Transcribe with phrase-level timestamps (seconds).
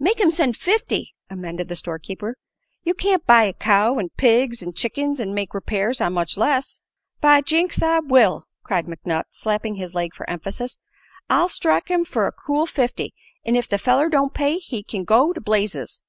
[0.00, 2.36] "Make him send fifty," amended the store keeper.
[2.82, 6.80] "You can't buy a cow, an' pigs, an' chickens, an' make repairs on much less."
[7.20, 10.78] "By jinks, I will!" cried McNutt, slapping his leg for emphasis.
[11.30, 13.14] "I'll strike him fer a cool fifty,
[13.44, 16.00] an' if the feller don't pay he kin go to blazes.